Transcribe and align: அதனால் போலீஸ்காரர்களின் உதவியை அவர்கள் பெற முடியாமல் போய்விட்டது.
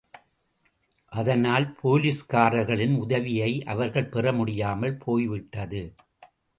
அதனால் 1.11 1.67
போலீஸ்காரர்களின் 1.83 2.97
உதவியை 2.97 3.63
அவர்கள் 3.63 4.09
பெற 4.09 4.33
முடியாமல் 4.33 4.97
போய்விட்டது. 4.97 5.83